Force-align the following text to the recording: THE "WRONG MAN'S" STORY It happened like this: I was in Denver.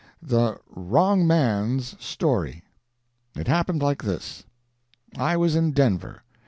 THE 0.19 0.59
"WRONG 0.71 1.27
MAN'S" 1.27 1.95
STORY 1.99 2.63
It 3.37 3.47
happened 3.47 3.83
like 3.83 4.01
this: 4.01 4.45
I 5.15 5.37
was 5.37 5.55
in 5.55 5.73
Denver. 5.73 6.23